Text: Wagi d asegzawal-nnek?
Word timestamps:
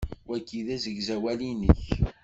Wagi 0.29 0.61
d 0.65 0.67
asegzawal-nnek? 0.75 1.83